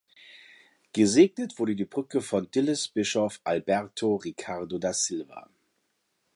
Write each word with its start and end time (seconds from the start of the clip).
Gesegnet 0.93 1.59
wurde 1.59 1.75
die 1.75 1.85
Brücke 1.85 2.21
von 2.21 2.49
Dilis 2.49 2.87
Bischof 2.87 3.39
Alberto 3.43 4.15
Ricardo 4.15 4.79
da 4.79 4.93
Silva. 4.93 5.47